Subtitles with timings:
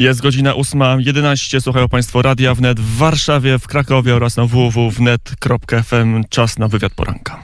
[0.00, 1.60] Jest godzina 8.11.
[1.60, 6.24] Słuchają Państwo Radia Wnet w Warszawie, w Krakowie oraz na www.wnet.fm.
[6.28, 7.42] Czas na wywiad poranka.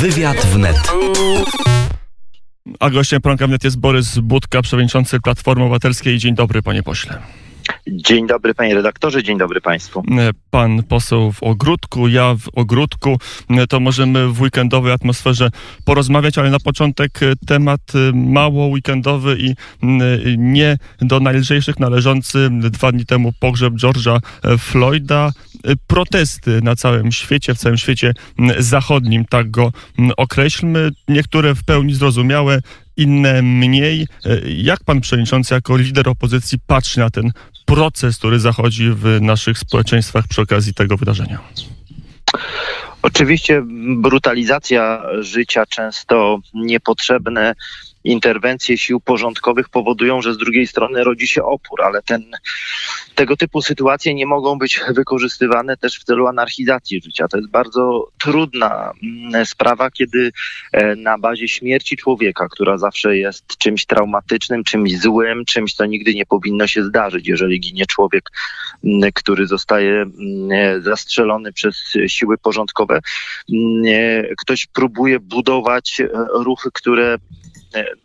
[0.00, 0.92] Wywiad wnet.
[2.80, 6.18] A gościem poranka wnet jest Borys Budka, przewodniczący Platformy Obywatelskiej.
[6.18, 7.18] Dzień dobry, panie pośle.
[7.86, 10.02] Dzień dobry panie redaktorze, dzień dobry państwu.
[10.50, 13.18] Pan poseł w ogródku, ja w ogródku.
[13.68, 15.50] To możemy w weekendowej atmosferze
[15.84, 17.80] porozmawiać, ale na początek temat
[18.14, 19.54] mało weekendowy i
[20.38, 24.20] nie do najlżejszych należący dwa dni temu pogrzeb George'a
[24.58, 25.32] Floyda.
[25.86, 28.14] Protesty na całym świecie, w całym świecie
[28.58, 29.72] zachodnim, tak go
[30.16, 30.90] określmy.
[31.08, 32.60] Niektóre w pełni zrozumiałe,
[32.96, 34.06] inne mniej.
[34.56, 37.32] Jak pan przewodniczący, jako lider opozycji, patrzy na ten
[37.74, 41.38] proces, który zachodzi w naszych społeczeństwach przy okazji tego wydarzenia?
[43.02, 43.62] Oczywiście
[43.96, 47.54] brutalizacja życia, często niepotrzebne
[48.04, 52.24] interwencje sił porządkowych powodują, że z drugiej strony rodzi się opór, ale ten,
[53.14, 57.28] tego typu sytuacje nie mogą być wykorzystywane też w celu anarchizacji życia.
[57.28, 60.32] To jest bardzo trudna mm, sprawa, kiedy
[60.72, 66.14] e, na bazie śmierci człowieka, która zawsze jest czymś traumatycznym, czymś złym, czymś, co nigdy
[66.14, 68.30] nie powinno się zdarzyć, jeżeli ginie człowiek,
[68.84, 70.12] mm, który zostaje mm,
[70.52, 71.76] e, zastrzelony przez
[72.06, 73.00] siły porządkowe,
[73.86, 76.02] e, ktoś próbuje budować
[76.34, 77.18] ruchy, które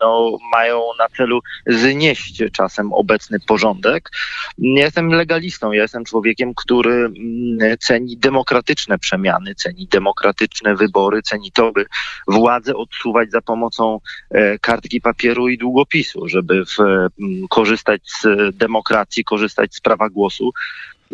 [0.02, 4.09] no, mają na celu znieść czasem obecny porządek.
[4.58, 11.52] Ja jestem legalistą, ja jestem człowiekiem, który mm, ceni demokratyczne przemiany, ceni demokratyczne wybory, ceni
[11.52, 11.86] to, by
[12.27, 14.00] władzę odsuwać za pomocą
[14.31, 20.52] e, kartki papieru i długopisu, żeby w, mm, korzystać z demokracji, korzystać z prawa głosu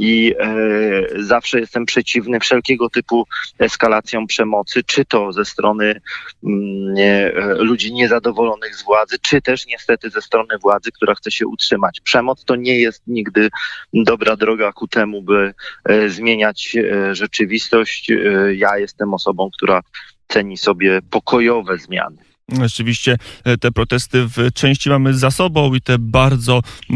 [0.02, 3.28] i e, zawsze jestem przeciwny wszelkiego typu
[3.60, 6.02] eskalacjom przemocy, czy to ze strony
[6.44, 11.48] mm, e, ludzi niezadowolonych z władzy, czy też niestety ze strony władzy, która chce się
[11.48, 12.02] utrzymać.
[12.04, 13.50] Przemoc to nie jest nigdy
[13.94, 15.54] dobra droga ku temu, by
[15.86, 16.78] e, zmieniać
[17.12, 18.12] rzeczywistość.
[18.56, 19.82] Ja jestem osobą, która
[20.28, 22.31] ceni sobie pokojowe zmiany.
[22.50, 26.94] Rzeczywiście e, te protesty w części mamy za sobą i te bardzo e,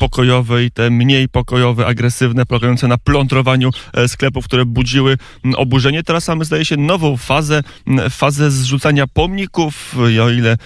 [0.00, 5.18] pokojowe i te mniej pokojowe, agresywne, polegające na plądrowaniu e, sklepów, które budziły
[5.56, 6.02] oburzenie.
[6.02, 7.62] Teraz mamy, zdaje się, nową fazę,
[8.10, 9.94] fazę zrzucania pomników.
[10.14, 10.56] I o ile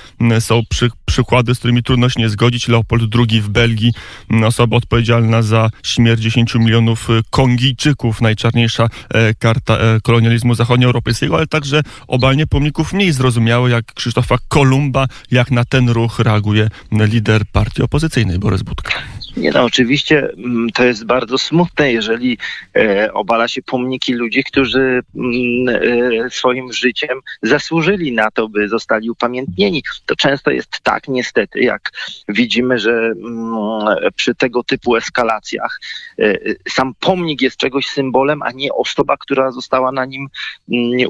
[0.41, 3.93] są przy, przykłady, z którymi trudno się nie zgodzić, Leopold II w Belgii,
[4.45, 8.89] osoba odpowiedzialna za śmierć 10 milionów Kongijczyków, najczarniejsza
[9.39, 15.07] karta kolonializmu zachodnioeuropejskiego, ale także obalnie pomników mniej zrozumiałe, jak Krzysztof Kolumba.
[15.31, 16.69] Jak na ten ruch reaguje
[17.07, 19.20] lider partii opozycyjnej Borys Budka?
[19.37, 22.39] Nie no, oczywiście mm, to jest bardzo smutne, jeżeli
[22.77, 25.69] e, obala się pomniki ludzi, którzy mm,
[26.27, 29.83] e, swoim życiem zasłużyli na to, by zostali upamiętnieni.
[30.07, 31.91] To często jest tak, niestety, jak
[32.29, 35.81] widzimy, że mm, przy tego typu eskalacjach
[36.19, 36.39] e,
[36.69, 40.29] sam pomnik jest czegoś symbolem, a nie osoba, która została na nim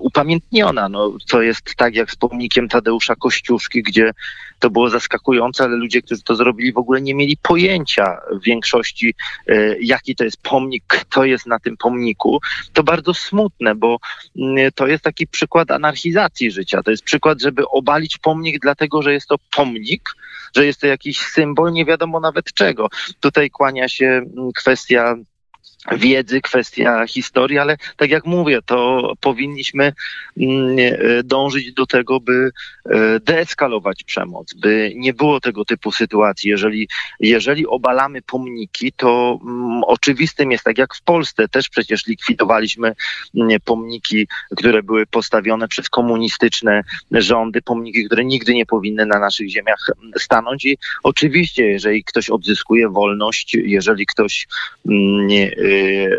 [0.01, 0.89] upamiętniona.
[0.89, 4.13] No, to jest tak jak z pomnikiem Tadeusza Kościuszki, gdzie
[4.59, 9.15] to było zaskakujące, ale ludzie, którzy to zrobili, w ogóle nie mieli pojęcia w większości,
[9.49, 12.41] e, jaki to jest pomnik, kto jest na tym pomniku.
[12.73, 13.99] To bardzo smutne, bo
[14.37, 16.83] mm, to jest taki przykład anarchizacji życia.
[16.83, 20.11] To jest przykład, żeby obalić pomnik, dlatego że jest to pomnik,
[20.57, 22.89] że jest to jakiś symbol, nie wiadomo nawet czego.
[23.21, 25.17] Tutaj kłania się mm, kwestia
[25.93, 29.93] wiedzy, kwestia historii, ale tak jak mówię, to powinniśmy
[30.41, 32.51] mm, e, dążyć do tego, by
[32.91, 36.51] e, deeskalować przemoc, by nie było tego typu sytuacji.
[36.51, 36.89] Jeżeli,
[37.21, 42.95] jeżeli obalamy pomniki, to um, oczywistym jest, tak jak w Polsce też przecież likwidowaliśmy
[43.35, 44.27] um, pomniki,
[44.57, 49.87] które były postawione przez komunistyczne rządy, pomniki, które nigdy nie powinny na naszych ziemiach
[50.19, 54.49] stanąć i oczywiście, jeżeli ktoś odzyskuje wolność, jeżeli ktoś
[54.85, 55.70] nie, Y,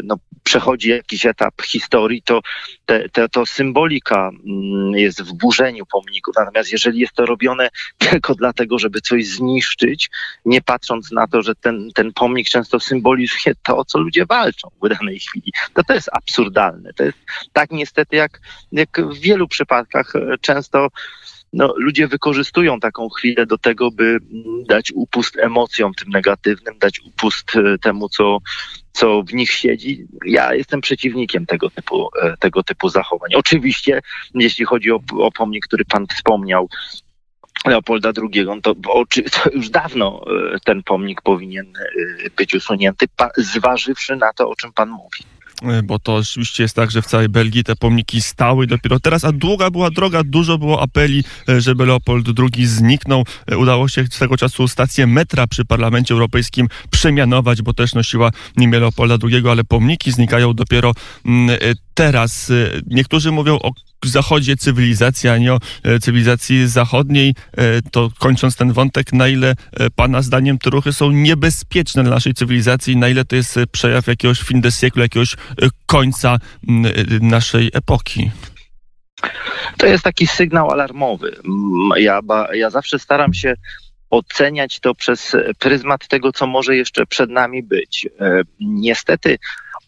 [0.03, 2.41] no, przechodzi jakiś etap historii, to,
[2.85, 6.35] te, te, to symbolika mm, jest w burzeniu pomników.
[6.37, 7.69] Natomiast jeżeli jest to robione
[8.09, 10.09] tylko dlatego, żeby coś zniszczyć,
[10.45, 14.69] nie patrząc na to, że ten, ten pomnik często symbolizuje to, o co ludzie walczą
[14.83, 16.93] w danej chwili, to to jest absurdalne.
[16.93, 17.17] To jest
[17.53, 18.39] tak niestety, jak,
[18.71, 20.87] jak w wielu przypadkach e, często
[21.53, 24.17] no, ludzie wykorzystują taką chwilę do tego, by
[24.67, 28.37] dać upust emocjom tym negatywnym, dać upust e, temu, co,
[28.91, 30.05] co w nich siedzi.
[30.25, 33.29] Ja jestem przeciwnikiem tego typu, e, tego typu zachowań.
[33.35, 34.01] Oczywiście,
[34.33, 36.69] jeśli chodzi o, o pomnik, który pan wspomniał,
[37.65, 38.75] Leopolda II, to,
[39.43, 41.73] to, już dawno e, ten pomnik powinien
[42.37, 43.05] być usunięty,
[43.37, 45.23] zważywszy na to, o czym pan mówi.
[45.83, 49.31] Bo to oczywiście jest tak, że w całej Belgii te pomniki stały dopiero teraz, a
[49.31, 51.23] długa była droga, dużo było apeli,
[51.57, 53.25] żeby Leopold II zniknął.
[53.57, 58.79] Udało się z tego czasu stację metra przy Parlamencie Europejskim przemianować, bo też nosiła imię
[58.79, 60.93] Leopolda II, ale pomniki znikają dopiero
[61.25, 61.57] mm,
[61.93, 62.51] teraz.
[62.87, 63.71] Niektórzy mówią o
[64.05, 67.35] zachodzie cywilizacji, a nie o e, cywilizacji zachodniej.
[67.57, 72.13] E, to kończąc ten wątek, na ile e, Pana zdaniem te ruchy są niebezpieczne dla
[72.13, 75.35] naszej cywilizacji, na ile to jest przejaw jakiegoś fin de siècle, jakiegoś
[75.85, 76.37] końca
[77.21, 78.31] naszej epoki?
[79.77, 81.35] To jest taki sygnał alarmowy.
[81.97, 82.19] Ja,
[82.53, 83.53] ja zawsze staram się
[84.09, 88.07] oceniać to przez pryzmat tego, co może jeszcze przed nami być.
[88.59, 89.37] Niestety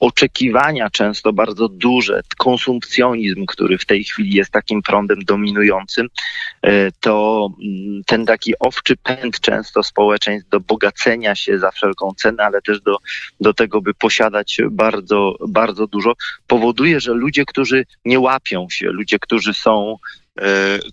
[0.03, 6.07] oczekiwania często bardzo duże, konsumpcjonizm, który w tej chwili jest takim prądem dominującym,
[6.61, 12.43] e, to mm, ten taki owczy pęd często społeczeństw do bogacenia się za wszelką cenę,
[12.43, 12.97] ale też do,
[13.39, 16.13] do tego, by posiadać bardzo, bardzo dużo,
[16.47, 19.97] powoduje, że ludzie, którzy nie łapią się, ludzie, którzy są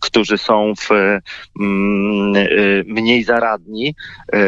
[0.00, 2.46] którzy są w, mm, e,
[2.86, 3.94] mniej zaradni,
[4.32, 4.38] e,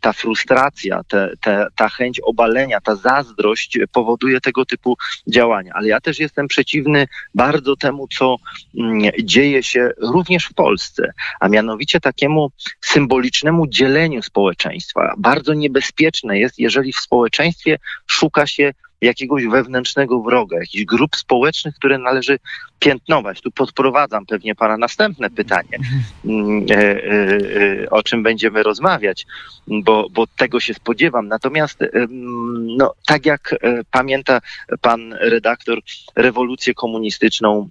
[0.00, 4.96] ta frustracja, te, te, ta chęć obalenia, ta zazdrość powoduje tego typu
[5.26, 5.72] działania.
[5.74, 8.36] Ale ja też jestem przeciwny bardzo temu, co
[8.78, 12.50] mm, dzieje się również w Polsce, a mianowicie takiemu
[12.80, 15.14] symbolicznemu dzieleniu społeczeństwa.
[15.18, 21.98] Bardzo niebezpieczne jest, jeżeli w społeczeństwie szuka się jakiegoś wewnętrznego wroga, jakichś grup społecznych, które
[21.98, 22.38] należy
[22.78, 23.40] piętnować.
[23.40, 25.78] Tu podprowadzam pewnie Pana następne pytanie,
[26.24, 29.26] mm, e, e, e, o czym będziemy rozmawiać,
[29.66, 31.28] bo, bo tego się spodziewam.
[31.28, 31.78] Natomiast,
[32.78, 33.54] no, tak jak
[33.90, 34.40] pamięta
[34.80, 35.78] Pan redaktor,
[36.16, 37.68] rewolucję komunistyczną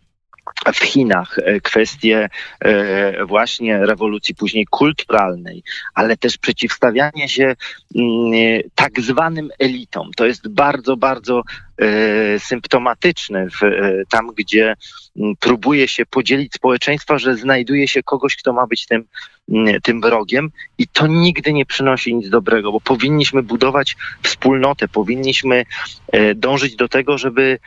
[0.73, 2.29] w Chinach, e, kwestie
[2.59, 5.63] e, właśnie rewolucji później kulturalnej,
[5.93, 7.55] ale też przeciwstawianie się
[7.95, 10.11] mm, tak zwanym elitom.
[10.15, 11.41] To jest bardzo, bardzo
[12.39, 14.75] symptomatyczny w, e, tam, gdzie
[15.39, 19.03] próbuje się podzielić społeczeństwa, że znajduje się kogoś, kto ma być tym,
[19.83, 20.49] tym wrogiem.
[20.77, 25.65] I to nigdy nie przynosi nic dobrego, bo powinniśmy budować wspólnotę, powinniśmy
[26.07, 27.59] e, dążyć do tego, żeby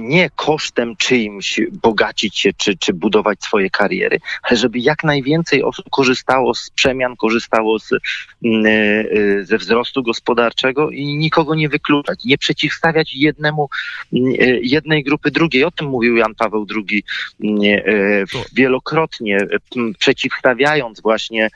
[0.00, 5.86] nie kosztem czyimś bogacić się czy, czy budować swoje kariery, ale żeby jak najwięcej osób
[5.90, 7.90] korzystało z przemian, korzystało z,
[9.42, 13.55] ze wzrostu gospodarczego i nikogo nie wykluczać, nie przeciwstawiać jednemu
[14.12, 15.64] mm, e, jednej grupy drugiej.
[15.64, 17.02] O tym mówił Jan Paweł II
[17.44, 19.38] mm, e, wielokrotnie,
[19.98, 21.48] przeciwstawiając właśnie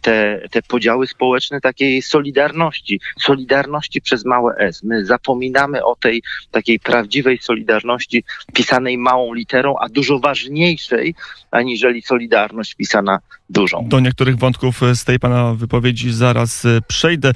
[0.00, 4.82] te, te podziały społeczne takiej solidarności, solidarności przez małe S.
[4.82, 8.24] My zapominamy o tej takiej prawdziwej solidarności
[8.54, 11.14] pisanej małą literą, a dużo ważniejszej
[11.50, 13.18] aniżeli solidarność pisana
[13.50, 13.88] dużą.
[13.88, 17.32] Do niektórych wątków z tej pana wypowiedzi zaraz e, przejdę.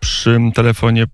[0.00, 1.04] Przy telefonie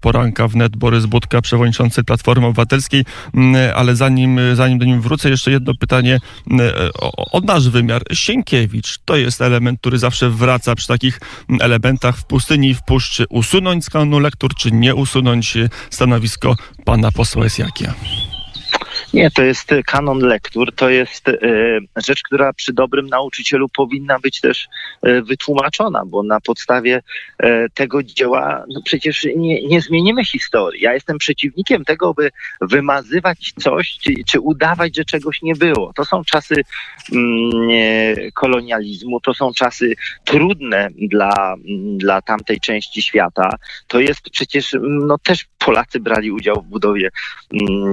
[0.00, 3.04] poranka wnet Borys Budka, przewodniczący Platformy Obywatelskiej,
[3.34, 6.20] mm, ale zanim, zanim do nim wrócę, jeszcze jedno pytanie
[6.50, 8.02] mm, o, o nasz wymiar.
[8.12, 12.82] Sienkiewicz to jest element, który zawsze wraca przy takich mm, elementach w pustyni i w
[12.82, 13.24] puszczy.
[13.30, 15.58] Usunąć z kanonu lektur, czy nie usunąć
[15.90, 17.92] stanowisko pana posła jest jakie?
[19.14, 21.38] Nie, to jest e, kanon lektur, to jest e,
[21.96, 24.68] rzecz, która przy dobrym nauczycielu powinna być też
[25.02, 27.02] e, wytłumaczona, bo na podstawie
[27.74, 30.82] tego dzieła no przecież nie, nie zmienimy historii.
[30.82, 32.30] Ja jestem przeciwnikiem tego, by
[32.60, 35.92] wymazywać coś, czy, czy udawać, że czegoś nie było.
[35.92, 36.54] To są czasy
[37.12, 37.60] mm,
[38.34, 41.54] kolonializmu, to są czasy trudne dla,
[41.96, 43.56] dla tamtej części świata.
[43.86, 47.10] To jest przecież, no też Polacy brali udział w budowie
[47.52, 47.92] mm,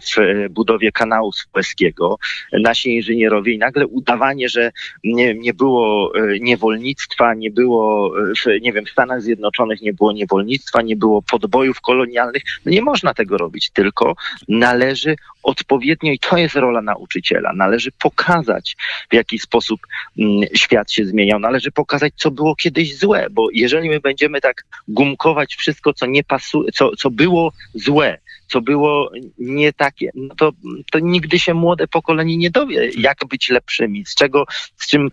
[0.00, 2.18] w budowie kanału Suezkiego,
[2.52, 4.70] nasi inżynierowie i nagle udawanie, że
[5.04, 10.12] nie, nie było e, niewolnictwa, nie było, w, nie wiem, w Stanach Zjednoczonych nie było
[10.12, 12.42] niewolnictwa, nie było podbojów kolonialnych.
[12.64, 14.14] No nie można tego robić, tylko
[14.48, 18.76] należy odpowiednio, i to jest rola nauczyciela, należy pokazać,
[19.10, 19.80] w jaki sposób
[20.18, 24.64] mm, świat się zmieniał, należy pokazać, co było kiedyś złe, bo jeżeli my będziemy tak
[24.88, 30.52] gumkować wszystko, co nie pasuje, co, co było złe, co było nie takie, no to,
[30.92, 34.44] to nigdy się młode pokolenie nie dowie, jak być lepszymi, z czego,
[34.76, 35.10] z czym,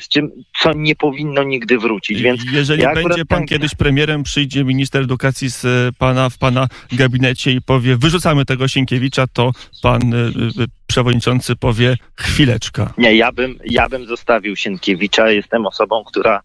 [0.00, 0.30] z czym
[0.62, 2.22] co nie powinno nigdy wrócić.
[2.22, 3.48] Więc Jeżeli ja będzie pan tak...
[3.48, 8.68] kiedyś premierem, przyjdzie minister edukacji z e, pana w pana gabinecie i powie, wyrzucamy tego
[8.68, 9.52] Sienkiewicza, to
[9.82, 10.32] pan e,
[10.88, 12.94] przewodniczący powie chwileczka.
[12.98, 15.30] Nie, ja bym, ja bym zostawił Sienkiewicza.
[15.30, 16.40] Jestem osobą, która,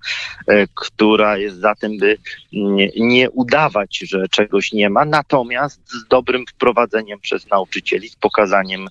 [0.48, 2.18] e, która jest za tym, by
[2.54, 8.88] nie, nie udawać, że czegoś nie ma, natomiast z dobrym wprowadzeniem przez nauczycieli, z pokazaniem,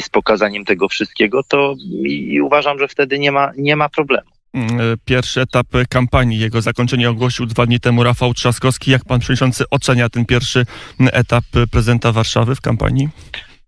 [0.00, 1.74] z pokazaniem tego wszystkiego, to
[2.04, 4.30] i uważam, że wtedy nie ma, nie ma problemu.
[4.54, 6.38] Mm, pierwszy etap kampanii.
[6.38, 8.90] Jego zakończenie ogłosił dwa dni temu Rafał Trzaskowski.
[8.90, 10.66] Jak pan przewodniczący ocenia ten pierwszy
[11.12, 13.08] etap prezydenta Warszawy w kampanii?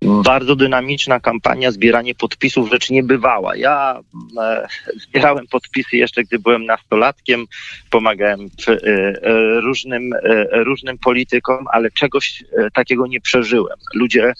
[0.02, 3.56] Bardzo dynamiczna kampania, zbieranie podpisów, rzecz niebywała.
[3.56, 4.00] Ja
[4.40, 4.66] e,
[4.96, 7.46] zbierałem podpisy jeszcze, gdy byłem nastolatkiem,
[7.90, 13.78] pomagałem e, e, różnym, e, różnym politykom, ale czegoś e, takiego nie przeżyłem.
[13.94, 14.32] Ludzie,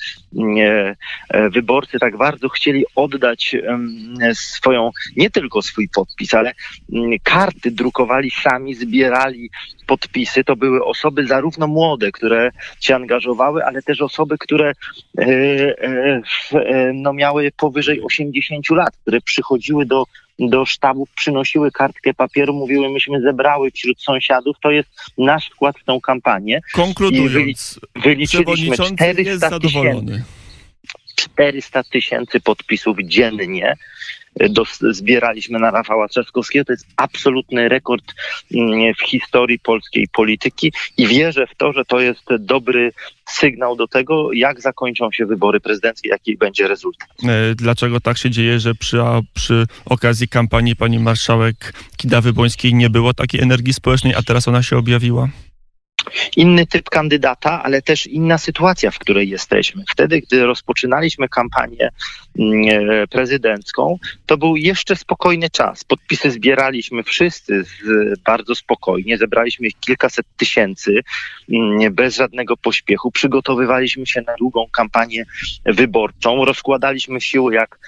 [1.30, 3.56] e, wyborcy tak bardzo chcieli oddać
[4.34, 6.52] swoją, nie tylko swój podpis, ale
[7.22, 9.50] karty drukowali sami, zbierali
[9.90, 10.44] podpisy.
[10.44, 14.72] To były osoby zarówno młode, które się angażowały, ale też osoby, które
[15.18, 15.24] E,
[16.54, 20.04] e, no, miały powyżej 80 lat, które przychodziły do,
[20.38, 25.84] do sztabów, przynosiły kartkę papieru, mówiły, myśmy zebrały wśród sąsiadów, to jest nasz wkład w
[25.84, 26.60] tą kampanię.
[26.72, 30.22] Konkludując, wyliczyliśmy 400 tysięcy.
[31.20, 33.76] 400 tysięcy podpisów dziennie
[34.36, 36.64] do, zbieraliśmy na Rafała Trzaskowskiego.
[36.64, 38.04] To jest absolutny rekord
[38.54, 42.92] mm, w historii polskiej polityki i wierzę w to, że to jest dobry
[43.28, 47.08] sygnał do tego, jak zakończą się wybory prezydenckie, jaki będzie rezultat.
[47.24, 48.98] E, dlaczego tak się dzieje, że przy,
[49.34, 54.76] przy okazji kampanii pani marszałek Kidawy-Błońskiej nie było takiej energii społecznej, a teraz ona się
[54.76, 55.28] objawiła?
[56.36, 59.84] Inny typ kandydata, ale też inna sytuacja, w której jesteśmy.
[59.90, 61.90] Wtedy, gdy rozpoczynaliśmy kampanię
[62.38, 65.84] mm, e, prezydencką, to był jeszcze spokojny czas.
[65.84, 67.64] Podpisy zbieraliśmy wszyscy
[68.24, 71.00] bardzo spokojnie, zebraliśmy ich kilkaset tysięcy
[71.52, 73.10] mm, bez żadnego pośpiechu.
[73.10, 75.24] Przygotowywaliśmy się na długą kampanię
[75.64, 77.78] wyborczą, rozkładaliśmy siły jak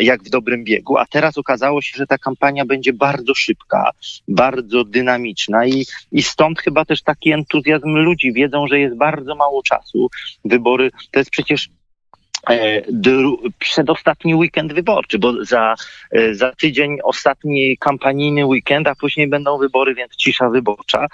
[0.00, 3.90] jak w dobrym biegu, a teraz okazało się, że ta kampania będzie bardzo szybka,
[4.28, 8.32] bardzo dynamiczna i, i stąd chyba też taki entuzjazm ludzi.
[8.32, 10.08] Wiedzą, że jest bardzo mało czasu.
[10.44, 11.68] Wybory to jest przecież
[13.58, 15.74] przedostatni weekend wyborczy, bo za,
[16.10, 21.06] e, za tydzień ostatni kampanijny weekend, a później będą wybory, więc cisza wyborcza.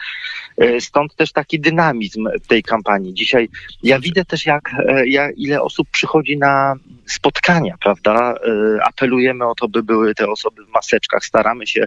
[0.58, 3.14] E, stąd też taki dynamizm w tej kampanii.
[3.14, 3.48] Dzisiaj
[3.82, 4.70] ja widzę też, jak,
[5.06, 6.74] jak ile osób przychodzi na
[7.06, 8.34] spotkania, prawda?
[8.82, 11.84] Apelujemy o to, by były te osoby w maseczkach, staramy się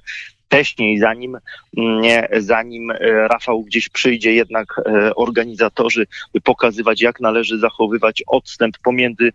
[0.51, 1.38] wcześniej, zanim,
[1.74, 6.08] nie, zanim e, Rafał gdzieś przyjdzie, jednak e, organizatorzy
[6.43, 9.31] pokazywać, jak należy zachowywać odstęp pomiędzy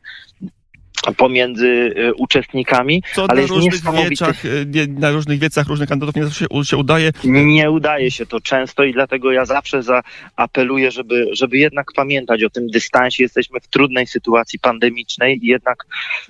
[1.13, 3.03] pomiędzy e, uczestnikami.
[3.15, 6.77] Co ale na różnych, wieczach, nie, na różnych wiecach różnych kandydatów nie zawsze się, się,
[6.77, 7.13] udaje.
[7.25, 12.51] Nie udaje się to często i dlatego ja zawsze zaapeluję, żeby, żeby jednak pamiętać o
[12.51, 13.23] tym dystansie.
[13.23, 15.87] Jesteśmy w trudnej sytuacji pandemicznej i jednak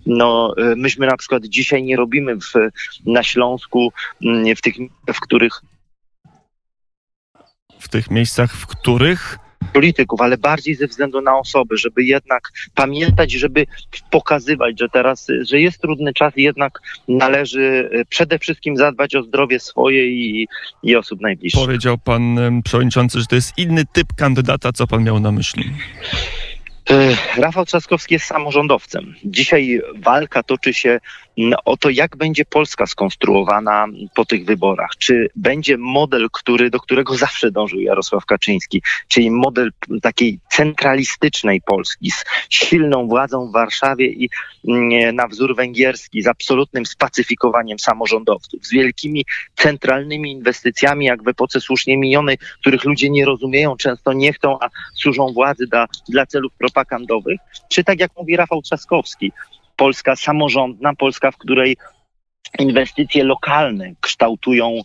[0.06, 2.52] no, e, myśmy na przykład dzisiaj nie robimy w,
[3.06, 3.92] na Śląsku
[4.56, 4.74] w tych,
[5.14, 5.62] w których
[7.78, 13.32] w tych miejscach, w których polityków, ale bardziej ze względu na osoby, żeby jednak pamiętać,
[13.32, 13.66] żeby
[14.10, 19.22] pokazywać, że teraz, że jest trudny czas i jednak należy e, przede wszystkim zadbać o
[19.22, 20.46] zdrowie swoje i,
[20.82, 21.60] i osób najbliższych.
[21.60, 25.64] Powiedział pan przewodniczący, że to jest inny typ kandydata, co pan miał na myśli?
[26.90, 29.14] E, Rafał Trzaskowski jest samorządowcem.
[29.24, 31.00] Dzisiaj walka toczy się
[31.64, 34.90] o to, jak będzie Polska skonstruowana po tych wyborach.
[34.98, 39.70] Czy będzie model, który, do którego zawsze dążył Jarosław Kaczyński, czyli model
[40.02, 44.30] takiej centralistycznej Polski z silną władzą w Warszawie i
[45.12, 49.24] na wzór węgierski, z absolutnym spacyfikowaniem samorządowców, z wielkimi
[49.56, 54.68] centralnymi inwestycjami, jak w epoce słusznie minionej, których ludzie nie rozumieją, często nie chcą, a
[54.94, 59.32] służą władzy dla, dla celów propagandowych, czy tak jak mówi Rafał Trzaskowski,
[59.76, 61.76] Polska samorządna, Polska, w której
[62.58, 64.80] inwestycje lokalne kształtują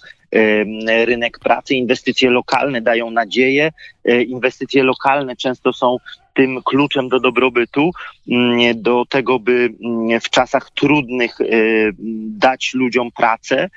[1.06, 3.72] rynek pracy, inwestycje lokalne dają nadzieję,
[4.06, 5.98] e, inwestycje lokalne często są
[6.34, 7.92] tym kluczem do dobrobytu,
[8.32, 11.46] mm, do tego, by mm, w czasach trudnych e,
[12.28, 13.70] dać ludziom pracę,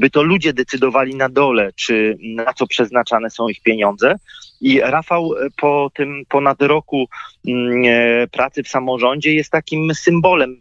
[0.00, 4.14] by to ludzie decydowali na dole, czy na co przeznaczane są ich pieniądze.
[4.60, 7.08] I Rafał e, po tym ponad roku
[7.48, 7.82] mm,
[8.28, 10.56] pracy w samorządzie jest takim symbolem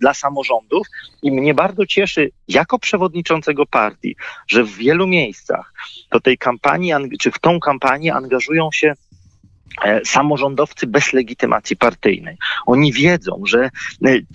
[0.00, 0.86] dla samorządów
[1.22, 5.72] i mnie bardzo cieszy jako przewodniczącego partii, że w wielu miejscach
[6.10, 8.94] do tej kampanii, czy w tą kampanię angażują się
[9.82, 12.36] E, samorządowcy bez legitymacji partyjnej.
[12.66, 13.70] Oni wiedzą, że e,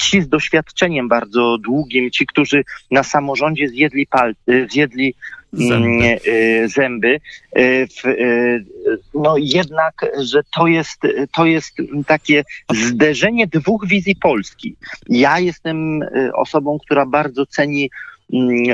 [0.02, 5.16] ci z doświadczeniem bardzo długim, ci, którzy na samorządzie zjedli, pal, e, zjedli
[5.54, 6.20] zęby,
[6.66, 7.20] zęby
[9.14, 11.02] no jednak, że to jest,
[11.36, 14.76] to jest takie zderzenie dwóch wizji Polski.
[15.08, 16.00] Ja jestem
[16.34, 17.90] osobą, która bardzo ceni mm,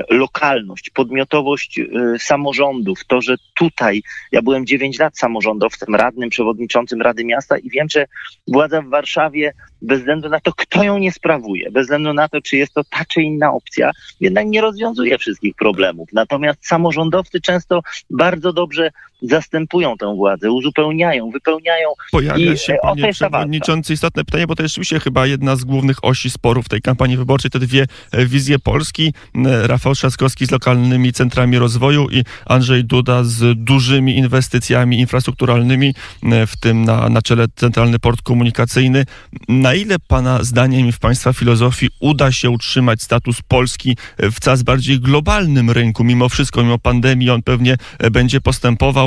[0.09, 7.25] lokalność, podmiotowość y, samorządów, to, że tutaj, ja byłem 9 lat samorządowcem, radnym, przewodniczącym Rady
[7.25, 8.05] Miasta i wiem, że
[8.47, 12.41] władza w Warszawie, bez względu na to, kto ją nie sprawuje, bez względu na to,
[12.41, 16.09] czy jest to ta czy inna opcja, jednak nie rozwiązuje wszystkich problemów.
[16.13, 21.89] Natomiast samorządowcy często bardzo dobrze zastępują tę władzę, uzupełniają, wypełniają.
[22.11, 25.27] Pojawia I, się, e, o, to panie przewodniczący, istotne pytanie, bo to jest rzeczywiście chyba
[25.27, 29.13] jedna z głównych osi sporów tej kampanii wyborczej, te dwie e, wizje Polski.
[29.35, 35.93] E, Rafał Trzaskowski z lokalnymi centrami rozwoju i Andrzej Duda z dużymi inwestycjami infrastrukturalnymi,
[36.23, 39.05] e, w tym na, na czele Centralny Port Komunikacyjny.
[39.49, 44.63] Na ile pana zdaniem i w państwa filozofii uda się utrzymać status Polski w coraz
[44.63, 46.03] bardziej globalnym rynku?
[46.03, 49.04] Mimo wszystko, mimo pandemii, on pewnie e, będzie postępował,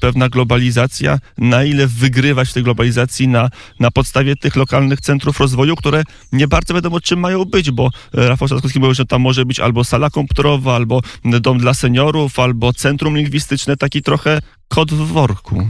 [0.00, 1.18] pewna globalizacja.
[1.38, 6.02] Na ile wygrywać w tej globalizacji na, na podstawie tych lokalnych centrów rozwoju, które
[6.32, 9.60] nie bardzo wiadomo czym mają być, bo e, Rafał Trzaskowski mówił, że tam może być
[9.60, 15.68] albo sala komputerowa, albo dom dla seniorów, albo centrum lingwistyczne, taki trochę kod w worku.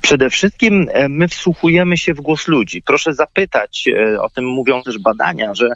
[0.00, 2.82] Przede wszystkim e, my wsłuchujemy się w głos ludzi.
[2.82, 5.68] Proszę zapytać, e, o tym mówią też badania, że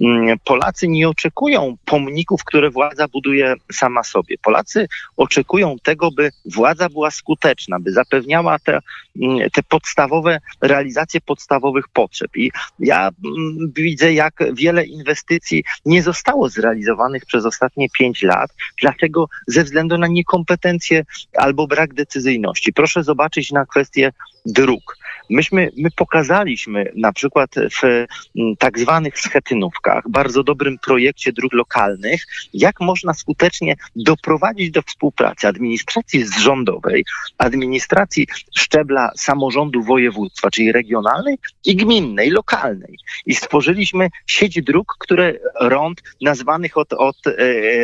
[0.00, 4.36] mm, Polacy nie oczekują pomników, które władza buduje sama sobie.
[4.42, 8.78] Polacy oczekują tego, by władza była skuteczna, by zapewniała te,
[9.22, 12.36] mm, te podstawowe, realizację podstawowych potrzeb.
[12.36, 18.50] I ja mm, widzę, jak wiele inwestycji nie zostało zrealizowanych przez ostatnie pięć lat.
[18.80, 19.28] Dlaczego?
[19.46, 21.04] Ze względu na niekompetencje
[21.36, 22.72] albo brak decyzyjności.
[22.72, 24.12] Proszę zobaczyć na kwestię
[24.46, 24.96] dróg.
[25.32, 28.06] Myśmy, my pokazaliśmy na przykład w m,
[28.58, 36.24] tak zwanych schetynówkach, bardzo dobrym projekcie dróg lokalnych, jak można skutecznie doprowadzić do współpracy administracji
[36.40, 37.04] rządowej,
[37.38, 38.26] administracji
[38.58, 42.96] szczebla samorządu województwa, czyli regionalnej i gminnej, lokalnej.
[43.26, 47.32] I stworzyliśmy sieć dróg, które rąd nazwanych od, od e,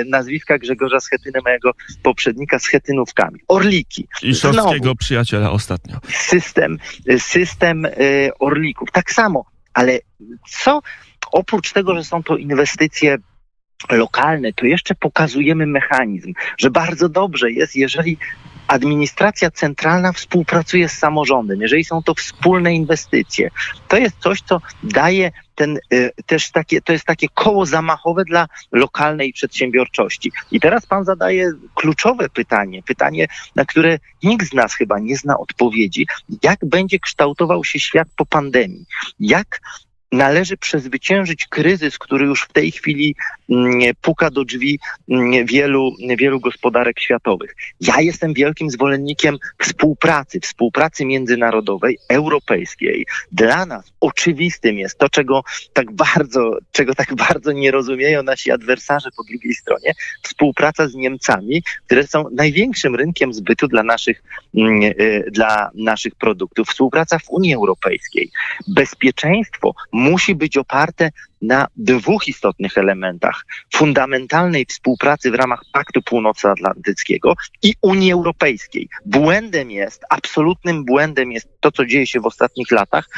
[0.05, 3.41] nazwiska Grzegorza Schetyny, mojego poprzednika, schetynówkami.
[3.49, 4.09] Orliki.
[4.23, 5.97] I szorstkiego przyjaciela ostatnio.
[6.09, 6.79] system,
[7.19, 7.38] system
[7.85, 8.91] y, orlików.
[8.93, 9.99] Tak samo, ale
[10.49, 10.81] co
[11.33, 13.19] oprócz tego, że są to inwestycje
[13.91, 18.19] lokalne, to jeszcze pokazujemy mechanizm, że bardzo dobrze jest, jeżeli
[18.69, 23.51] administracja centralna współpracuje z samorządem, jeżeli są to wspólne inwestycje.
[23.89, 28.47] To jest coś, co daje ten y, też takie, to jest takie koło zamachowe dla
[28.73, 30.33] lokalnej przedsiębiorczości.
[30.51, 33.27] I teraz pan zadaje kluczowe pytanie, pytanie,
[33.57, 36.07] na które nikt z nas chyba nie zna odpowiedzi.
[36.43, 38.85] Jak będzie kształtował się świat po pandemii?
[39.21, 39.61] Jak
[40.13, 43.17] należy przezwyciężyć kryzys, który już w tej chwili
[44.01, 47.55] puka do drzwi mm, wielu, wielu gospodarek światowych.
[47.81, 53.07] Ja jestem wielkim zwolennikiem współpracy, współpracy międzynarodowej, europejskiej.
[53.33, 59.09] Dla nas oczywistym jest to, czego tak bardzo, czego tak bardzo nie rozumieją nasi adwersarze
[59.17, 64.23] po drugiej stronie, współpraca z Niemcami, które są największym rynkiem zbytu dla naszych,
[64.55, 66.69] mm, y, dla naszych produktów.
[66.69, 68.31] Współpraca w Unii Europejskiej.
[68.69, 71.11] Bezpieczeństwo musi być oparte
[71.43, 73.38] na dwóch istotnych elementach.
[73.75, 78.89] Fundamentalnej współpracy w ramach Paktu Północnoatlantyckiego i Unii Europejskiej.
[79.07, 83.09] Błędem jest, absolutnym błędem jest to, co dzieje się w ostatnich latach,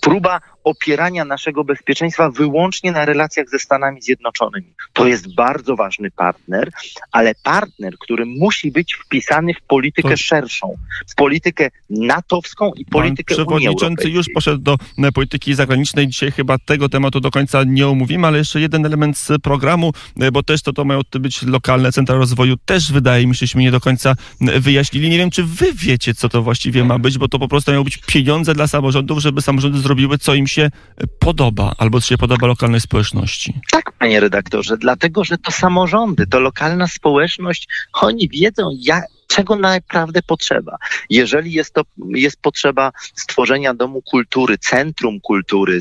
[0.00, 4.66] próba opierania naszego bezpieczeństwa wyłącznie na relacjach ze Stanami Zjednoczonymi.
[4.92, 6.70] To jest bardzo ważny partner,
[7.12, 10.74] ale partner, który musi być wpisany w politykę To- szerszą,
[11.08, 16.08] w politykę natowską i Pan politykę Unii przewodniczący już poszedł do e, polityki zagranicznej.
[16.08, 20.32] Dzisiaj chyba tego tematu do końca nie omówimy, ale jeszcze jeden element z programu, e,
[20.32, 23.70] bo też to, to mają być lokalne centra rozwoju, też wydaje mi się, żeśmy nie
[23.70, 25.10] do końca e, wyjaśnili.
[25.10, 27.84] Nie wiem, czy wy wiecie, co to właściwie ma być, bo to po prostu mają
[27.84, 30.70] być pieniądze dla samorządów, żeby samorządy zrobiły, co im się e,
[31.18, 33.54] podoba, albo co się podoba lokalnej społeczności.
[33.70, 40.22] Tak, panie redaktorze, dlatego, że to samorządy, to lokalna społeczność, oni wiedzą, jak, czego naprawdę
[40.22, 40.76] potrzeba.
[41.10, 45.78] Jeżeli jest to, jest potrzeba stworzenia domu kultury, centrum kultury,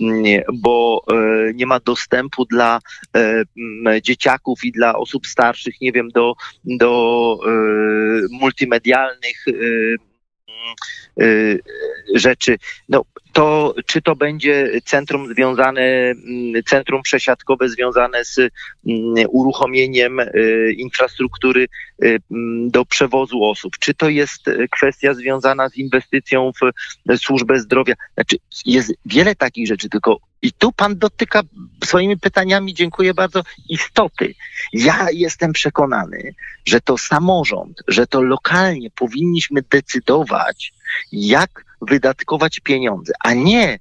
[0.00, 1.14] mm, bo e,
[1.54, 2.80] nie ma dostępu dla
[3.16, 7.50] e, dzieciaków i dla osób starszych, nie wiem, do, do e,
[8.30, 9.44] multimedialnych
[12.14, 12.58] rzeczy.
[12.88, 18.50] No, to czy to będzie centrum związane, mm, centrum przesiadkowe związane z mm,
[19.28, 21.68] uruchomieniem y, infrastruktury
[22.04, 26.62] y, mm, do przewozu osób, czy to jest y, kwestia związana z inwestycją w
[27.12, 27.94] y, służbę zdrowia.
[28.14, 31.42] Znaczy, jest wiele takich rzeczy, tylko i tu pan dotyka
[31.84, 34.34] swoimi pytaniami, dziękuję bardzo, istoty.
[34.72, 36.34] Ja jestem przekonany,
[36.66, 40.72] że to samorząd, że to lokalnie powinniśmy decydować,
[41.12, 43.78] jak wydatkować pieniądze, a nie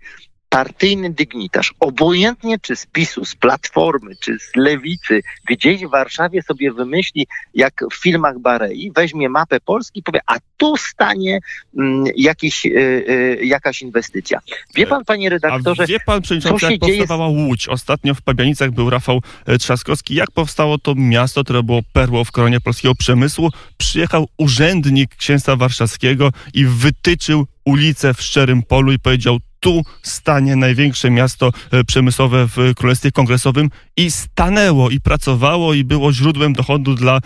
[0.49, 6.71] partyjny dygnitarz, obojętnie czy z PiSu, z Platformy, czy z Lewicy, gdzieś w Warszawie sobie
[6.71, 11.39] wymyśli, jak w filmach Barei, weźmie mapę Polski i powie, a tu stanie
[11.77, 14.39] mm, jakiś, y, y, jakaś inwestycja.
[14.75, 17.47] Wie pan, panie redaktorze, A wie pan, przewodniczący, jak powstawała dzieje...
[17.47, 17.67] Łódź?
[17.67, 20.15] Ostatnio w Pabianicach był Rafał e, Trzaskowski.
[20.15, 23.49] Jak powstało to miasto, które było perłą w koronie polskiego przemysłu?
[23.77, 31.10] Przyjechał urzędnik księstwa warszawskiego i wytyczył ulicę w Szczerym Polu i powiedział tu stanie największe
[31.10, 37.17] miasto e, przemysłowe w Królestwie Kongresowym i stanęło i pracowało i było źródłem dochodu dla
[37.17, 37.22] e,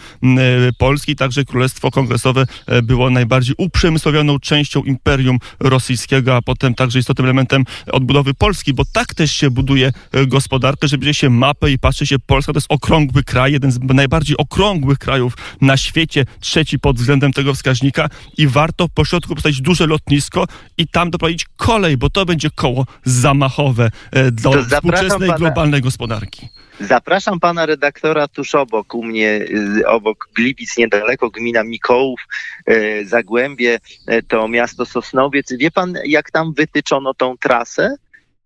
[0.78, 1.16] Polski.
[1.16, 7.64] Także Królestwo Kongresowe e, było najbardziej uprzemysłowioną częścią imperium rosyjskiego, a potem także istotnym elementem
[7.92, 9.92] odbudowy Polski, bo tak też się buduje
[10.28, 13.80] gospodarkę, że bierze się mapę i patrzy się, Polska to jest okrągły kraj, jeden z
[13.84, 19.62] najbardziej okrągłych krajów na świecie, trzeci pod względem tego wskaźnika i warto po środku postawić
[19.62, 20.46] duże lotnisko
[20.78, 26.50] i tam doprowadzić kolej, bo to będzie koło zamachowe e, do współczesnej pana, globalnej gospodarki.
[26.80, 29.40] Zapraszam pana redaktora tuż obok, u mnie
[29.80, 32.22] y, obok Gliwic, niedaleko gmina Mikołów,
[32.66, 35.54] e, Zagłębie, e, to miasto Sosnowiec.
[35.54, 37.96] Wie pan, jak tam wytyczono tą trasę?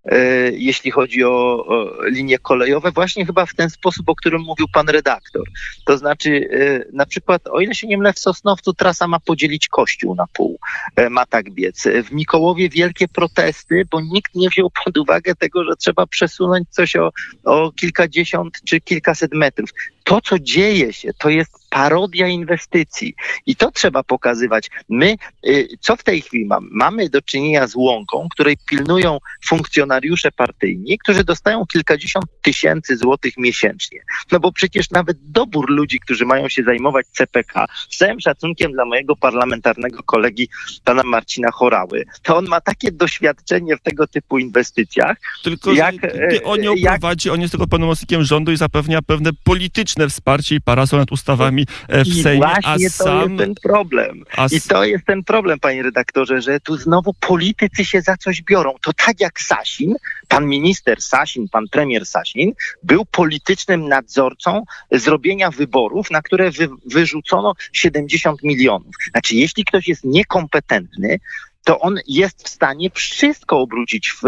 [0.05, 0.17] E,
[0.51, 1.65] jeśli chodzi o,
[2.11, 5.43] linie kolejowe, właśnie chyba w ten sposób, o którym mówił pan redaktor.
[5.85, 9.67] To znaczy, e, na przykład, o ile się nie mylę, w Sosnowcu trasa ma podzielić
[9.67, 10.59] kościół na pół,
[10.95, 11.83] e, ma tak biec.
[12.03, 16.95] W Mikołowie wielkie protesty, bo nikt nie wziął pod uwagę tego, że trzeba przesunąć coś
[16.95, 17.11] o,
[17.43, 19.69] o kilkadziesiąt czy kilkaset metrów.
[20.03, 23.15] To, co dzieje się, to jest parodia inwestycji.
[23.45, 24.69] I to trzeba pokazywać.
[24.89, 25.15] My,
[25.47, 26.67] y, co w tej chwili mamy?
[26.71, 33.99] Mamy do czynienia z łąką, której pilnują funkcjonariusze partyjni, którzy dostają kilkadziesiąt tysięcy złotych miesięcznie.
[34.31, 38.85] No bo przecież nawet dobór ludzi, którzy mają się zajmować CPK, z całym szacunkiem dla
[38.85, 40.49] mojego parlamentarnego kolegi,
[40.83, 45.17] pana Marcina Chorały, to on ma takie doświadczenie w tego typu inwestycjach.
[45.43, 45.95] Tylko, jak,
[46.31, 46.99] że on ją jak...
[46.99, 51.64] prowadzi, on jest tylko pełnomocnikiem rządu i zapewnia pewne polityczne wsparcie i parasol nad ustawami
[51.87, 53.29] E, w I Sejmie, właśnie to sam...
[53.29, 54.23] jest ten problem.
[54.37, 54.47] A...
[54.51, 58.73] I to jest ten problem, panie redaktorze, że tu znowu politycy się za coś biorą.
[58.81, 59.95] To tak jak Sasin,
[60.27, 67.53] pan minister Sasin, pan premier Sasin, był politycznym nadzorcą zrobienia wyborów, na które wy, wyrzucono
[67.73, 68.95] 70 milionów.
[69.11, 71.19] Znaczy, jeśli ktoś jest niekompetentny,
[71.65, 74.23] to on jest w stanie wszystko obrócić w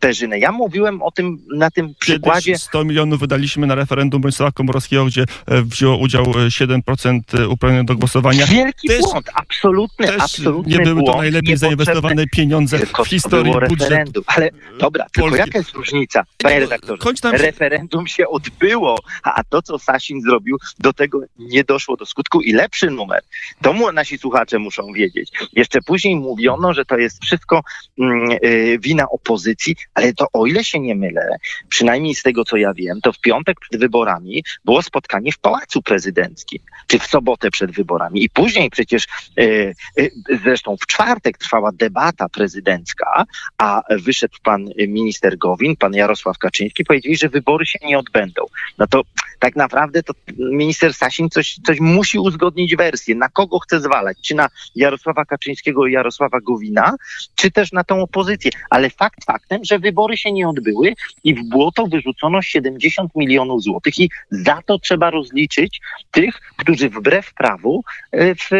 [0.00, 0.38] perzynę.
[0.38, 2.58] Ja mówiłem o tym na tym przykładzie.
[2.58, 7.96] 100 milionów wydaliśmy na referendum Bronisława Komorowskiego, gdzie e, wzięło udział 7% e, uprawnionych do
[7.96, 8.46] głosowania.
[8.46, 14.22] Wielki też, błąd, absolutny, też absolutny Nie były to najlepiej zainwestowane pieniądze w historii budżetu.
[14.26, 15.22] Ale dobra, Polski.
[15.22, 17.02] tylko jaka jest różnica, panie redaktorze?
[17.22, 17.34] Tam...
[17.34, 22.52] Referendum się odbyło, a to, co Sasin zrobił, do tego nie doszło do skutku i
[22.52, 23.22] lepszy numer.
[23.62, 25.30] To mu nasi słuchacze muszą wiedzieć.
[25.52, 27.62] Jeszcze później mówiono, że to jest wszystko
[27.98, 31.36] mm, y, wina opozycji, ale to o ile się nie mylę,
[31.68, 35.82] przynajmniej z tego co ja wiem, to w piątek przed wyborami było spotkanie w Pałacu
[35.82, 38.24] Prezydenckim, czy w sobotę przed wyborami.
[38.24, 39.06] I później przecież,
[39.38, 40.10] y, y,
[40.42, 43.24] zresztą w czwartek trwała debata prezydencka,
[43.58, 48.42] a wyszedł pan minister Gowin, pan Jarosław Kaczyński, powiedzieli, że wybory się nie odbędą.
[48.78, 49.02] No to
[49.40, 53.14] tak naprawdę to minister Sasin coś, coś musi uzgodnić wersję.
[53.14, 54.18] Na kogo chce zwalać?
[54.22, 56.94] Czy na Jarosława Kaczyńskiego i Jarosława Gowina?
[57.34, 58.50] Czy też na tą opozycję.
[58.70, 63.98] Ale fakt faktem, że wybory się nie odbyły i w błoto wyrzucono 70 milionów złotych
[63.98, 68.50] i za to trzeba rozliczyć tych, którzy wbrew prawu, e, w,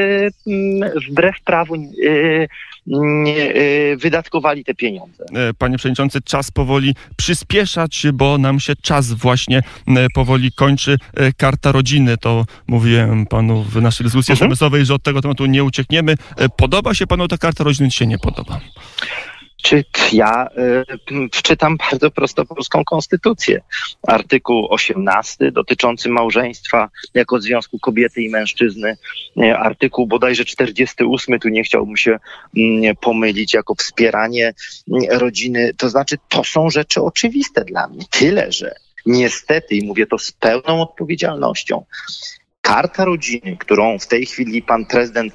[0.47, 1.79] mm, wbrew prawu e,
[2.91, 5.25] e, wydatkowali te pieniądze.
[5.59, 9.63] Panie Przewodniczący, czas powoli przyspieszać, bo nam się czas właśnie
[10.15, 10.70] powoli kończy.
[11.37, 14.51] Karta rodziny, to mówiłem panu w naszej dyskusji mhm.
[14.51, 16.15] smsowej, że od tego tematu nie uciekniemy.
[16.57, 17.91] Podoba się panu ta karta rodziny?
[17.91, 18.61] się nie podoba?
[19.63, 20.49] Czy ja
[21.11, 23.61] y, wczytam bardzo prosto polską konstytucję.
[24.07, 28.97] Artykuł 18 dotyczący małżeństwa jako związku kobiety i mężczyzny.
[29.37, 32.19] Y, artykuł bodajże 48, tu nie chciałbym się
[32.57, 34.49] y, pomylić, jako wspieranie
[34.89, 35.75] y, rodziny.
[35.77, 38.05] To znaczy, to są rzeczy oczywiste dla mnie.
[38.11, 38.75] Tyle, że
[39.07, 41.85] niestety, i mówię to z pełną odpowiedzialnością,
[42.61, 45.35] Karta rodziny, którą w tej chwili pan prezydent,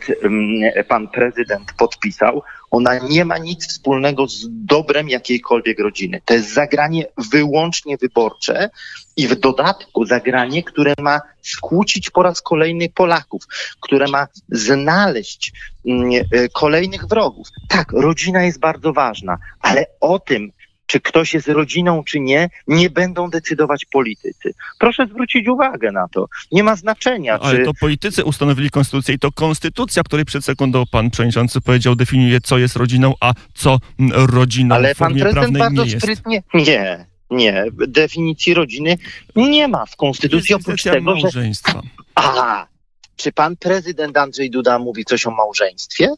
[0.87, 6.21] pan prezydent podpisał, ona nie ma nic wspólnego z dobrem jakiejkolwiek rodziny.
[6.25, 8.69] To jest zagranie wyłącznie wyborcze
[9.17, 13.43] i w dodatku zagranie, które ma skłócić po raz kolejny Polaków,
[13.79, 15.51] które ma znaleźć
[15.85, 17.47] e, kolejnych wrogów.
[17.67, 20.51] Tak, rodzina jest bardzo ważna, ale o tym,
[20.85, 24.53] czy ktoś jest rodziną, czy nie, nie będą decydować politycy.
[24.79, 26.27] Proszę zwrócić uwagę na to.
[26.51, 27.65] Nie ma znaczenia, Ale czy...
[27.65, 32.57] to politycy ustanowili konstytucję i to konstytucja, której przed sekundą pan przewodniczący powiedział, definiuje, co
[32.57, 36.03] jest rodziną, a co mm, rodziną Ale w pan formie prezydent prawnej bardzo nie jest.
[36.03, 36.43] sprytnie...
[36.53, 37.65] Nie, nie.
[37.87, 38.97] Definicji rodziny
[39.35, 41.21] nie ma w konstytucji, oprócz tego, że...
[41.21, 41.81] małżeństwa.
[42.15, 42.67] Aha,
[43.15, 46.09] czy pan prezydent Andrzej Duda mówi coś o małżeństwie?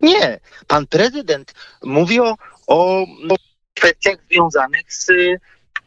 [0.00, 0.40] Nie.
[0.66, 2.36] Pan prezydent mówi o,
[2.66, 3.36] o, o
[3.76, 5.10] kwestiach związanych z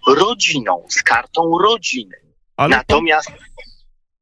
[0.07, 2.15] rodziną, z kartą rodziny.
[2.57, 3.31] Ale Natomiast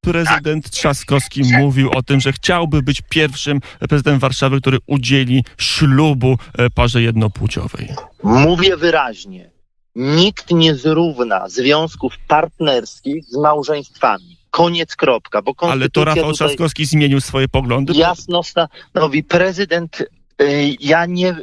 [0.01, 6.69] prezydent Trzaskowski mówił o tym, że chciałby być pierwszym prezydentem Warszawy, który udzieli ślubu e,
[6.69, 7.89] parze jednopłciowej.
[8.23, 9.51] mówię wyraźnie,
[9.95, 14.37] nikt nie zrówna związków partnerskich z małżeństwami.
[14.51, 15.41] Koniec, kropka.
[15.41, 17.93] Bo Ale to Rafał tutaj Trzaskowski zmienił swoje poglądy.
[17.93, 20.01] jasno stanowi prezydent.
[20.41, 21.35] y, Ja nie,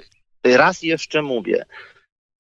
[0.44, 1.64] raz jeszcze mówię,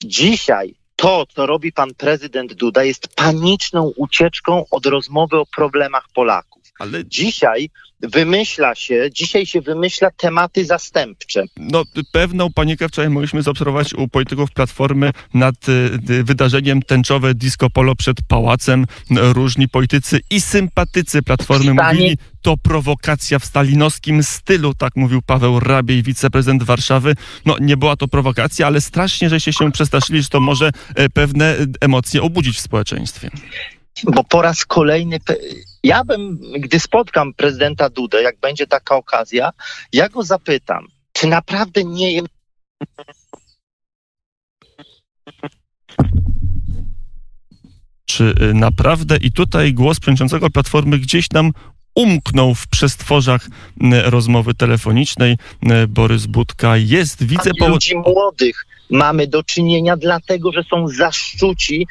[0.04, 6.62] dzisiaj to, co robi pan prezydent Duda, jest paniczną ucieczką od rozmowy o problemach Polaków.
[6.78, 7.70] Ale Dzisiaj
[8.12, 11.44] wymyśla się, dzisiaj się wymyśla tematy zastępcze.
[11.56, 15.72] no, pewną panikę wczoraj mogliśmy zaobserwować u polityków Platformy nad y,
[16.10, 18.86] y, wydarzeniem tęczowe disco polo przed pałacem.
[19.10, 25.60] Różni politycy i sympatycy Platformy Stanie- mówili, to prowokacja w stalinowskim stylu, tak mówił Paweł
[25.60, 27.14] Rabiej, wiceprezydent Warszawy.
[27.46, 31.10] No nie była to prowokacja, ale strasznie, że się się przestraszyli, że to może e,
[31.10, 33.30] pewne e, emocje obudzić w społeczeństwie.
[34.02, 35.18] Bo po raz kolejny,
[35.82, 39.50] ja bym, gdy spotkam prezydenta Dudę, jak będzie taka okazja,
[39.92, 42.28] ja go zapytam, czy naprawdę nie jest
[48.04, 51.52] Czy y, naprawdę i tutaj głos przewodniczącego Platformy gdzieś nam
[51.94, 53.50] umknął w przestworzach y,
[54.10, 55.36] rozmowy telefonicznej.
[55.82, 57.72] Y, Borys Budka jest Ani wicepołudniowym.
[57.72, 61.86] ludzi młodych mamy do czynienia, dlatego że są zaszczuci,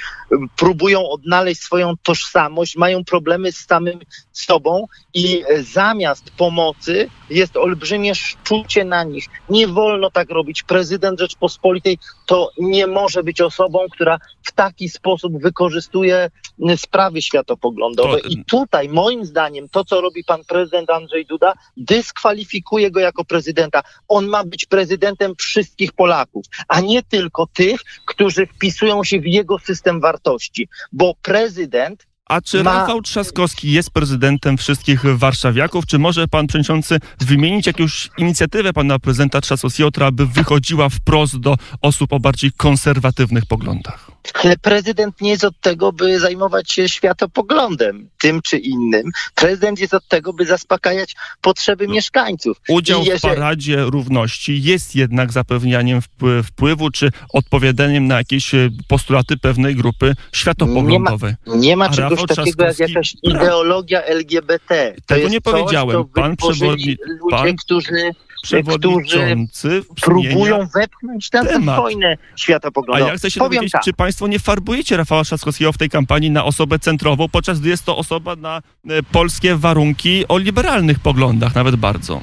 [0.56, 4.00] próbują odnaleźć swoją tożsamość, mają problemy z samym
[4.32, 9.26] sobą i e, zamiast pomocy jest olbrzymie szczucie na nich.
[9.50, 10.64] Nie wolno tak robić.
[10.64, 16.30] Prezydent Rzeczpospolitej to nie może być osobą, która w taki sposób wykorzystuje
[16.76, 18.22] sprawy światopoglądowe.
[18.22, 23.26] To- I tutaj moim zdaniem to, co robi pan prezydent Andrzej Duda, dyskwalifikuje go jako
[23.26, 23.82] prezydenta.
[24.08, 29.60] On ma być prezydentem wszystkich Polaków, a nie tylko tych, którzy wpisują się w jego
[29.60, 30.68] system wartości.
[30.92, 35.86] Bo prezydent A czy ma- Rafał Trzaskowski jest prezydentem wszystkich warszawiaków?
[35.86, 41.56] Czy może pan przewodniczący wymienić jakąś inicjatywę pana prezydenta Trzaskowskiego, która by wychodziła wprost do
[41.82, 44.13] osób o bardziej konserwatywnych poglądach?
[44.44, 49.04] Ale prezydent nie jest od tego, by zajmować się światopoglądem, tym czy innym.
[49.36, 52.58] Prezydent jest od tego, by zaspokajać potrzeby mieszkańców.
[52.70, 59.38] Udział w Paradzie Równości jest jednak zapewnianiem wpły- wpływu czy odpowiadaniem na jakieś e, postulaty
[59.38, 61.34] pewnej grupy światopoglądowej.
[61.48, 64.94] Nie ma A czegoś Rafał takiego jak jakaś ideologia LGBT.
[64.96, 65.92] To Tego nie coś, powiedziałem.
[65.92, 68.12] co Pan wytworzyli przewodni- ludzie, pan którzy
[68.44, 73.12] Przewodniczący próbują wepchnąć tę wojnę A światopoglądową.
[73.12, 73.84] ja chcę się Powiem dowiedzieć, tak.
[73.84, 77.86] czy państwo nie farbujecie Rafała Trzaskowskiego w tej kampanii na osobę centrową, podczas gdy jest
[77.86, 82.22] to osoba na e, polskie warunki o liberalnych poglądach, nawet bardzo.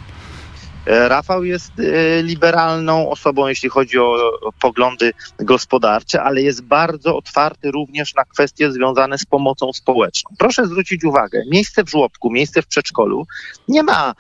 [0.87, 7.71] E, Rafał jest e, liberalną osobą, jeśli chodzi o, poglądy gospodarcze, ale jest bardzo otwarty
[7.71, 10.31] również na kwestie związane z pomocą społeczną.
[10.39, 13.27] Proszę zwrócić uwagę, miejsce w żłobku, miejsce w przedszkolu
[13.69, 14.15] nie ma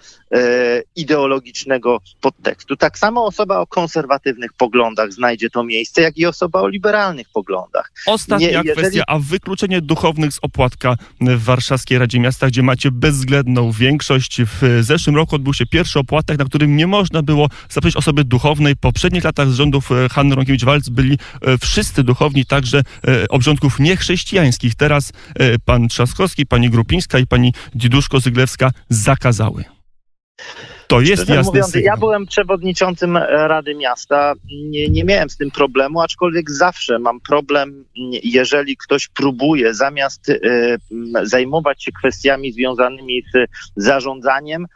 [0.96, 2.76] ideologicznego podtekstu.
[2.76, 7.92] Tak samo osoba o konserwatywnych poglądach znajdzie to miejsce, jak i osoba o liberalnych poglądach.
[8.06, 12.90] Ostatnia Nie, jeżeli- kwestia, a wykluczenie duchownych z opłatka w Warszawskiej Radzie Miasta, gdzie macie
[12.90, 14.40] bezwzględną większość.
[14.42, 18.74] W zeszłym roku odbył się pierwszy opłatek, na którym nie można było zaprosić osoby duchownej.
[18.74, 23.80] W poprzednich latach z rządów e, Hanny Ronkiewicz-Walc byli e, wszyscy duchowni, także e, obrządków
[23.80, 24.74] niechrześcijańskich.
[24.74, 29.64] Teraz e, pan Trzaskowski, pani Grupińska i pani Diduszko-Zyglewska zakazały.
[30.86, 34.32] To jest Szczerze jasny mówiąc, ja byłem przewodniczącym Rady Miasta.
[34.52, 37.84] Nie, nie miałem z tym problemu, aczkolwiek zawsze mam problem,
[38.22, 44.66] jeżeli ktoś próbuje zamiast m, zajmować się kwestiami związanymi z zarządzaniem,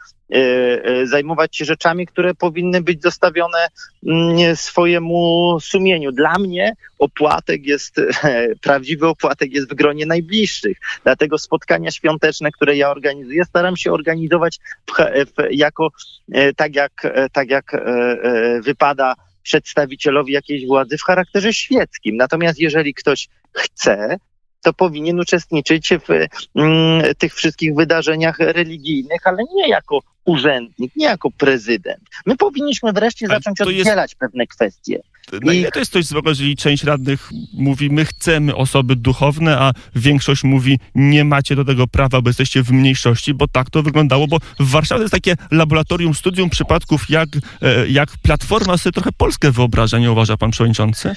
[1.03, 3.67] zajmować się rzeczami, które powinny być zostawione
[4.07, 6.11] mm, swojemu sumieniu.
[6.11, 7.95] Dla mnie opłatek jest,
[8.63, 10.77] prawdziwy opłatek jest w gronie najbliższych.
[11.03, 14.59] Dlatego spotkania świąteczne, które ja organizuję, staram się organizować
[14.89, 14.93] w,
[15.25, 15.89] w, jako
[16.31, 22.17] e, tak jak, e, tak jak e, wypada przedstawicielowi jakiejś władzy w charakterze świeckim.
[22.17, 24.17] Natomiast jeżeli ktoś chce,
[24.63, 26.09] to powinien uczestniczyć w
[26.55, 32.03] mm, tych wszystkich wydarzeniach religijnych, ale nie jako urzędnik, nie jako prezydent.
[32.25, 34.99] My powinniśmy wreszcie Ale zacząć to jest- oddzielać pewne kwestie.
[35.41, 39.57] Na I- ile to jest coś złego, jeżeli część radnych mówi, my chcemy osoby duchowne,
[39.59, 43.83] a większość mówi, nie macie do tego prawa, bo jesteście w mniejszości, bo tak to
[43.83, 47.29] wyglądało, bo w Warszawie jest takie laboratorium, studium przypadków, jak,
[47.61, 51.13] e, jak Platforma sobie trochę Polskę wyobraża, nie uważa pan przewodniczący?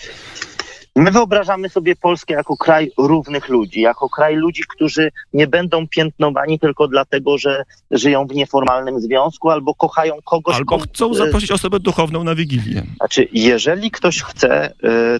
[0.98, 6.58] My wyobrażamy sobie Polskę jako kraj równych ludzi, jako kraj ludzi, którzy nie będą piętnowani
[6.58, 10.56] tylko dlatego, że żyją w nieformalnym związku albo kochają kogoś.
[10.56, 12.82] Albo chcą e, zaprosić osobę duchowną na Wigilię.
[12.96, 14.72] Znaczy, jeżeli ktoś chce, e,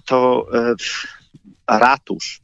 [0.05, 0.75] to e,
[1.79, 2.41] ratusz,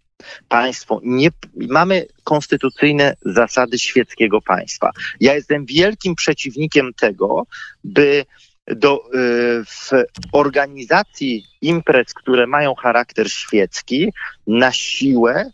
[0.49, 4.91] państwo, nie, mamy konstytucyjne zasady świeckiego państwa.
[5.19, 7.43] Ja jestem wielkim przeciwnikiem tego,
[7.83, 8.25] by
[8.67, 9.17] do, e,
[9.65, 9.91] w
[10.31, 14.13] organizacji imprez, które mają charakter świecki,
[14.47, 15.51] na siłę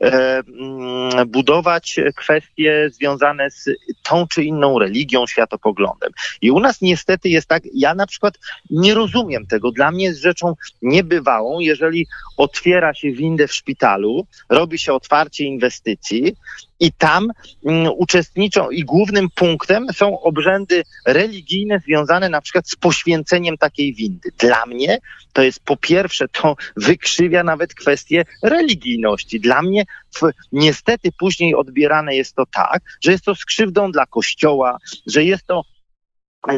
[0.00, 3.70] e, mm, budować kwestie związane z
[4.02, 6.12] tą czy inną religią, światopoglądem.
[6.40, 8.38] I u nas niestety jest tak, ja na przykład
[8.70, 9.72] nie rozumiem tego.
[9.72, 16.36] Dla mnie jest rzeczą niebywałą, jeżeli otwiera się windę w szpitalu, robi się otwarcie inwestycji
[16.82, 17.30] i tam
[17.66, 24.30] mm, uczestniczą i głównym punktem są obrzędy religijne związane na przykład z poświęceniem takiej windy.
[24.38, 24.98] Dla mnie
[25.32, 29.40] to jest po pierwsze, to wykrzywia nawet kwestię religijności.
[29.40, 30.20] Dla mnie w,
[30.52, 35.46] niestety później odbierane jest to tak, że jest to z krzywdą dla kościoła, że jest
[35.46, 35.62] to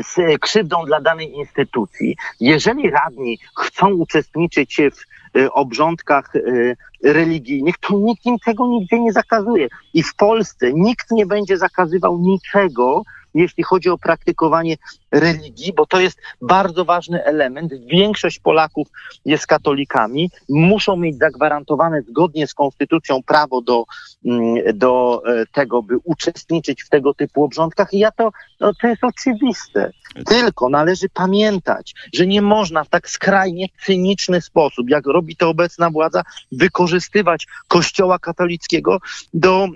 [0.03, 2.17] z krzywdą dla danej instytucji.
[2.41, 9.13] Jeżeli radni chcą uczestniczyć w y, obrządkach y, religijnych, to nikt im tego nigdzie nie
[9.13, 9.69] zakazuje.
[9.95, 13.03] I w Polsce nikt nie będzie zakazywał niczego,
[13.35, 14.77] jeśli chodzi o praktykowanie
[15.13, 17.73] religii, bo to jest bardzo ważny element.
[17.87, 18.89] Większość Polaków
[19.25, 23.85] jest katolikami, muszą mieć zagwarantowane zgodnie z konstytucją prawo do,
[24.25, 27.93] mm, do e, tego, by uczestniczyć w tego typu obrządkach.
[27.93, 29.91] I ja to, no, to jest oczywiste.
[30.27, 35.91] Tylko należy pamiętać, że nie można w tak skrajnie cyniczny sposób, jak robi to obecna
[35.91, 38.99] władza, wykorzystywać Kościoła katolickiego
[39.35, 39.69] do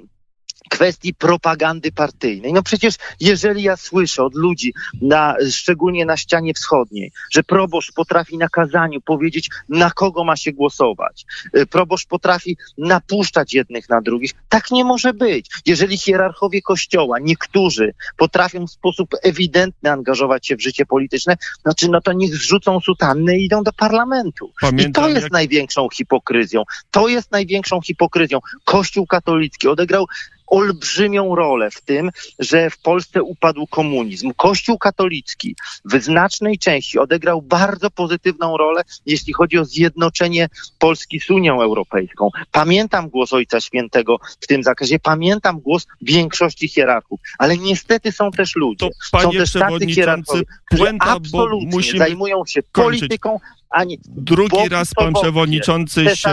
[0.71, 2.53] kwestii propagandy partyjnej.
[2.53, 8.39] No przecież jeżeli ja słyszę od ludzi, na, szczególnie na ścianie wschodniej, że proboszcz potrafi
[8.39, 11.25] na kazaniu powiedzieć, na kogo ma się głosować,
[11.57, 15.51] y, proboszcz potrafi napuszczać jednych na drugich, tak nie może być.
[15.67, 22.01] Jeżeli hierarchowie kościoła, niektórzy potrafią w sposób ewidentny angażować się w życie polityczne, znaczy no
[22.01, 24.47] to niech zrzucą sutanny i idą do parlamentu.
[24.47, 26.63] I Pamiętam, to jest jak- największą hipokryzją.
[26.91, 28.39] To jest największą hipokryzją.
[28.65, 30.07] Kościół katolicki odegrał
[30.51, 34.33] olbrzymią rolę w tym, że w Polsce upadł komunizm.
[34.37, 41.31] Kościół katolicki w znacznej części odegrał bardzo pozytywną rolę, jeśli chodzi o zjednoczenie Polski z
[41.31, 42.31] Unią Europejską.
[42.53, 48.57] Pamiętam głos Ojca Świętego w tym zakresie, pamiętam głos większości hierarchów, ale niestety są też
[48.57, 53.01] ludzie, To są też tacy hierarchowie, którzy puenta, absolutnie musimy zajmują się kończyć.
[53.01, 53.39] polityką,
[53.71, 56.31] a nie drugi raz pan przewodniczący się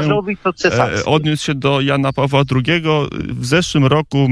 [0.65, 2.83] e, odniósł się do Jana Pawła II.
[3.29, 4.27] W zeszłym roku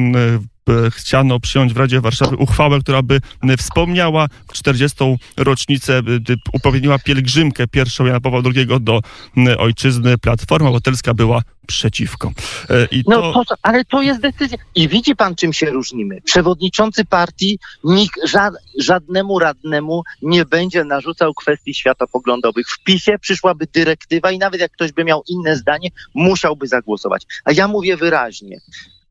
[0.91, 4.97] chciano przyjąć w Radzie Warszawy uchwałę, która by m, wspomniała 40.
[5.37, 6.01] rocznicę,
[6.53, 9.01] uprawniła pielgrzymkę pierwszą Jana Pawła II do
[9.57, 10.17] ojczyzny.
[10.17, 12.31] Platforma Obywatelska była przeciwko.
[12.69, 14.57] E, I No to, ale to jest decyzja.
[14.75, 16.21] I widzi pan, czym się różnimy.
[16.21, 22.67] Przewodniczący partii nikt, ża- żadnemu radnemu nie będzie narzucał kwestii światopoglądowych.
[22.69, 27.23] W PiSie przyszłaby dyrektywa i nawet jak ktoś by miał inne zdanie, musiałby zagłosować.
[27.45, 28.57] A ja mówię wyraźnie.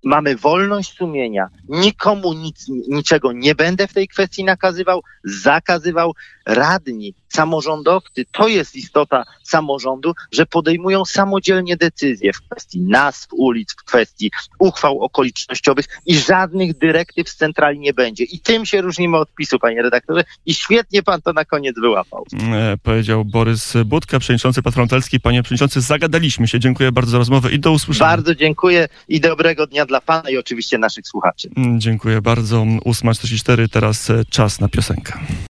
[0.05, 1.49] Mamy wolność sumienia.
[1.69, 6.13] Nikomu nic, niczego nie będę w tej kwestii nakazywał, zakazywał.
[6.47, 13.85] Radni, samorządowcy, to jest istota samorządu, że podejmują samodzielnie decyzje w kwestii nazw ulic, w
[13.85, 18.25] kwestii uchwał okolicznościowych i żadnych dyrektyw z centrali nie będzie.
[18.25, 20.25] I tym się różnimy od PiSu, panie redaktorze.
[20.47, 22.25] I świetnie pan to na koniec wyłapał.
[22.53, 25.21] e, powiedział Borys Budka, przewodniczący Platformy Obywatelskiej.
[25.21, 26.61] Panie przewodniczący, zagadaliśmy się.
[26.61, 28.11] Dziękuję bardzo za rozmowę i do usłyszenia.
[28.11, 31.51] Bardzo dziękuję i dobrego dnia dla pana i oczywiście naszych słuchaczy.
[31.57, 32.57] Mm, Dziękuję bardzo.
[32.63, 35.13] 8.44, teraz e, czas na piosenkę.